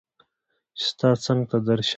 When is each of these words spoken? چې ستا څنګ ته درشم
چې 0.77 0.83
ستا 0.89 1.09
څنګ 1.25 1.41
ته 1.49 1.57
درشم 1.67 1.89